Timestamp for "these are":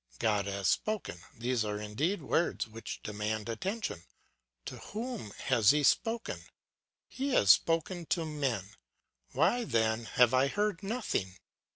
1.37-1.79